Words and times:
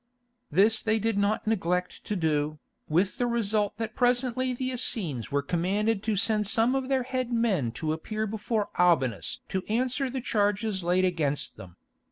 This 0.49 0.81
they 0.81 0.97
did 0.97 1.15
not 1.15 1.45
neglect 1.45 2.03
to 2.05 2.15
do, 2.15 2.57
with 2.89 3.19
the 3.19 3.27
result 3.27 3.77
that 3.77 3.93
presently 3.93 4.51
the 4.51 4.71
Essenes 4.71 5.31
were 5.31 5.43
commanded 5.43 6.01
to 6.01 6.15
send 6.15 6.47
some 6.47 6.73
of 6.73 6.89
their 6.89 7.03
head 7.03 7.31
men 7.31 7.71
to 7.73 7.93
appear 7.93 8.25
before 8.25 8.69
Albinus 8.79 9.41
to 9.49 9.63
answer 9.69 10.09
the 10.09 10.19
charges 10.19 10.83
laid 10.83 11.05
against 11.05 11.55
them. 11.55 11.75